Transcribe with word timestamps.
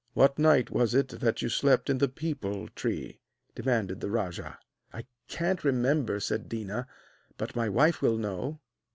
'What 0.13 0.39
night 0.39 0.71
was 0.71 0.95
it 0.95 1.09
that 1.09 1.43
you 1.43 1.49
slept 1.49 1.87
in 1.87 1.99
the 1.99 2.07
peepul 2.07 2.69
tree?' 2.73 3.19
demanded 3.53 3.99
the 3.99 4.09
rajah. 4.09 4.57
'I 4.91 5.03
can't 5.27 5.63
remember,' 5.63 6.19
said 6.19 6.49
Déna; 6.49 6.87
'but 7.37 7.55
my 7.55 7.69
wife 7.69 8.01
will 8.01 8.17
know.' 8.17 8.59